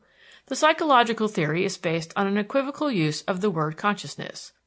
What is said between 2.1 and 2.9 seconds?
on an equivocal